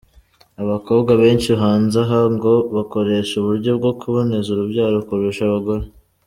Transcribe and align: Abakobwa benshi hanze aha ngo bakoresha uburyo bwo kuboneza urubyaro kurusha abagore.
Abakobwa 0.61 1.11
benshi 1.21 1.51
hanze 1.61 1.97
aha 2.03 2.19
ngo 2.35 2.53
bakoresha 2.75 3.33
uburyo 3.37 3.71
bwo 3.79 3.91
kuboneza 3.99 4.47
urubyaro 4.51 4.97
kurusha 5.07 5.43
abagore. 5.45 5.85